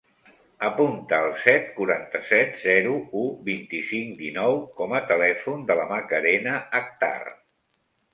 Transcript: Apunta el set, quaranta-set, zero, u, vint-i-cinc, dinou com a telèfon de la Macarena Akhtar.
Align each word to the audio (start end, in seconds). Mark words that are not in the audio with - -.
Apunta 0.67 1.17
el 1.25 1.33
set, 1.41 1.65
quaranta-set, 1.75 2.55
zero, 2.61 2.95
u, 3.19 3.25
vint-i-cinc, 3.49 4.15
dinou 4.23 4.57
com 4.79 4.95
a 5.01 5.03
telèfon 5.13 5.61
de 5.69 5.77
la 5.81 5.85
Macarena 5.93 6.57
Akhtar. 6.81 7.17